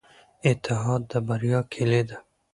اتحاد 0.49 1.01
د 1.11 1.13
بریا 1.27 1.59
کیلي 1.71 2.01
ده. 2.09 2.17